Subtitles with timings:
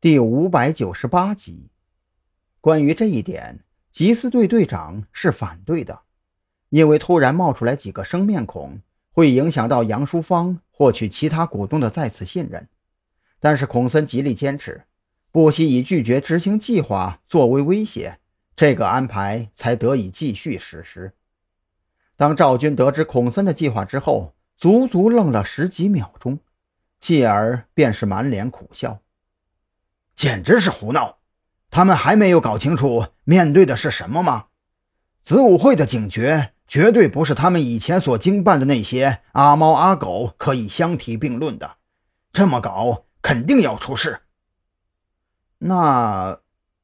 [0.00, 1.70] 第五百九十八集，
[2.60, 6.02] 关于这一点，吉斯队队长是反对的，
[6.68, 8.80] 因为突然冒出来几个生面孔，
[9.10, 12.68] 会影响到杨淑芳获取其他股东的再次信任。
[13.40, 14.84] 但是孔森极力坚持，
[15.32, 18.20] 不惜以拒绝执行计划作为威胁，
[18.54, 21.12] 这个安排才得以继续实施。
[22.14, 26.38] 当赵军得知孔森的计划之后，足足愣了十几秒钟，
[27.00, 29.00] 继而便是满脸苦笑。
[30.18, 31.18] 简直是胡闹！
[31.70, 34.46] 他们还没有搞清楚面对的是什么吗？
[35.22, 41.76] 子午会的警觉绝对不是他们以前所经办的那些阿猫阿狗可以相提并论的。
[42.32, 44.22] 这么搞肯定要出事。
[45.58, 46.40] 那，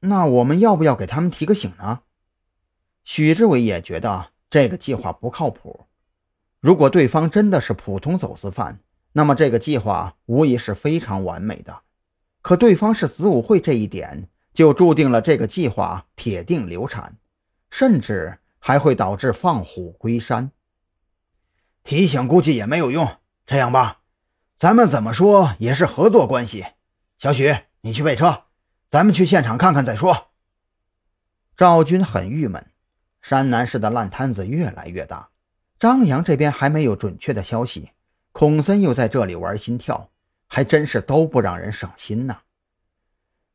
[0.00, 2.00] 那我们要不要给他们提个醒呢？
[3.04, 5.84] 许志伟也觉得这个计划不靠谱。
[6.60, 8.80] 如果对方真的是普通走私犯，
[9.12, 11.82] 那么这个计划无疑是非常完美的。
[12.48, 17.14] 可对方是子午会这一点，就注定了这个计划铁定流产，
[17.70, 20.50] 甚至还会导致放虎归山。
[21.84, 23.06] 提醒估计也没有用。
[23.44, 24.00] 这样吧，
[24.56, 26.64] 咱们怎么说也是合作关系。
[27.18, 28.44] 小许，你去备车，
[28.88, 30.28] 咱们去现场看看再说。
[31.54, 32.64] 赵军很郁闷，
[33.20, 35.28] 山南市的烂摊子越来越大，
[35.78, 37.90] 张扬这边还没有准确的消息，
[38.32, 40.08] 孔森又在这里玩心跳。
[40.50, 42.38] 还真是都不让人省心呐。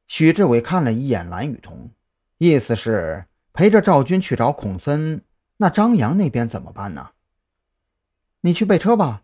[0.08, 1.92] 许志伟看了一眼蓝雨桐，
[2.38, 5.24] 意思是陪着赵军去找孔森。
[5.58, 7.12] 那张扬那边怎么办呢？
[8.42, 9.24] 你去备车吧。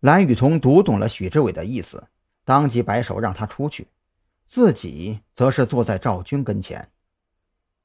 [0.00, 2.08] 蓝雨桐读懂了许志伟的意思，
[2.44, 3.88] 当即摆手让他出去，
[4.46, 6.90] 自己则是坐在赵军跟前。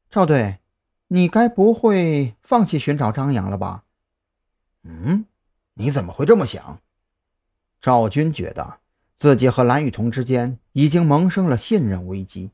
[0.10, 0.60] 赵队，
[1.08, 3.84] 你该不会放弃寻找张扬了吧？
[4.84, 5.26] 嗯，
[5.74, 6.80] 你怎么会这么想？
[7.82, 8.81] 赵军觉得
[9.22, 12.54] 自己和蓝雨桐之间已经萌生了信任危机。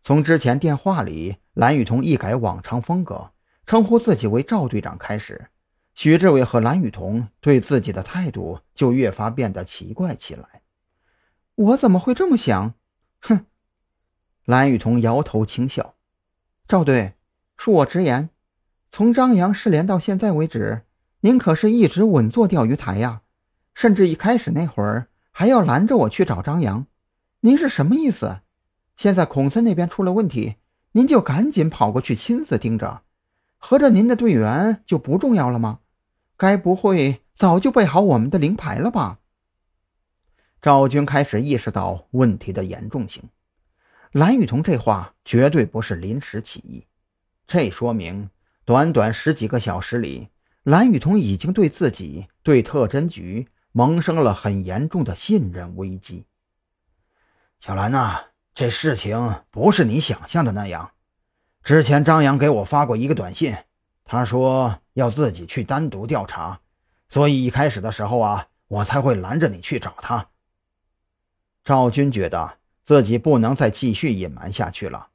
[0.00, 3.32] 从之前电话里蓝雨桐一改往常风格，
[3.66, 5.48] 称呼自己为赵队长开始，
[5.96, 10.62] 许志伟和蓝雨桐对自己的态度就越发变得奇怪起来。
[11.56, 12.74] 我怎么会这么想？
[13.20, 13.46] 哼！
[14.44, 15.96] 蓝雨桐摇头轻笑。
[16.68, 17.14] 赵队，
[17.58, 18.30] 恕我直言，
[18.88, 20.82] 从张扬失联到现在为止，
[21.22, 23.22] 您可是一直稳坐钓鱼台呀。
[23.74, 25.07] 甚至一开始那会儿
[25.38, 26.88] 还要拦着我去找张扬，
[27.42, 28.40] 您是什么意思？
[28.96, 30.56] 现在孔森那边出了问题，
[30.90, 33.02] 您就赶紧跑过去亲自盯着，
[33.56, 35.78] 合着您的队员就不重要了吗？
[36.36, 39.20] 该不会早就备好我们的灵牌了吧？
[40.60, 43.22] 赵军开始意识到问题的严重性，
[44.10, 46.84] 蓝雨桐这话绝对不是临时起意，
[47.46, 48.28] 这说明
[48.64, 50.30] 短短十几个小时里，
[50.64, 53.46] 蓝雨桐已经对自己、对特侦局。
[53.78, 56.26] 萌生了很严重的信任危机。
[57.60, 58.18] 小兰呐，
[58.52, 60.90] 这事情不是你想象的那样。
[61.62, 63.56] 之前张扬给我发过一个短信，
[64.04, 66.58] 他说要自己去单独调查，
[67.08, 70.26] 所以一开始的时候啊，我才会拦着你去找他。
[71.62, 75.10] 赵军觉得自己不能再继续隐瞒下去了。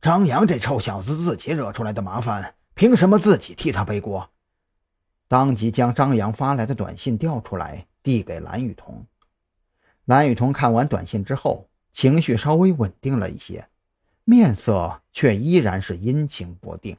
[0.00, 4.30] 张扬这臭小子自己惹出来的麻烦，凭什么自己替他背锅？
[5.26, 9.06] 当即将张扬发来的短信调出来，递给蓝雨桐。
[10.04, 13.68] 蓝雨桐看完短信之后，情绪稍微稳定了一些，
[14.24, 16.96] 面色却依然是阴晴不定。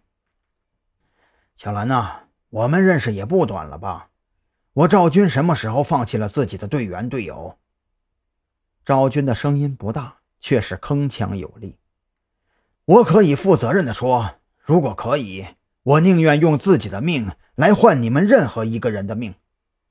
[1.55, 4.09] 小兰呐，我们认识也不短了吧？
[4.73, 7.57] 我赵军什么时候放弃了自己的队员队友？
[8.83, 11.77] 赵军的声音不大，却是铿锵有力。
[12.85, 15.45] 我可以负责任的说，如果可以，
[15.83, 17.31] 我宁愿用自己的命。
[17.55, 19.35] 来换你们任何一个人的命，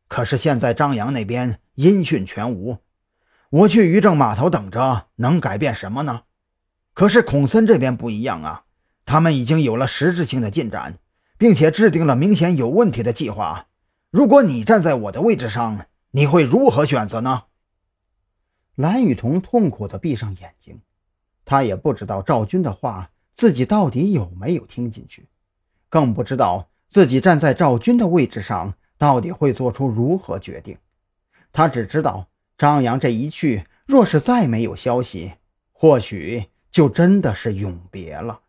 [0.06, 2.78] 可是现在张扬那边音讯全无，
[3.48, 6.24] 我去渔政码头等着，能改变什么呢？
[6.92, 8.64] 可是孔森这边不一样啊，
[9.06, 10.98] 他们已经有了实质性的进展，
[11.38, 13.66] 并且制定了明显有问题的计划。
[14.10, 17.44] 如果你站在我的位置上，你会如何选择呢？
[18.74, 20.80] 蓝雨桐痛苦地闭上眼睛，
[21.44, 25.26] 他也不知道赵军的话自己到底有没有听进去，
[25.88, 26.68] 更不知道。
[26.94, 30.78] 自己站在赵军的位置上，到底会做出如何决定？
[31.52, 35.32] 他只知道张扬这一去，若是再没有消息，
[35.72, 38.42] 或许就真的是永别了。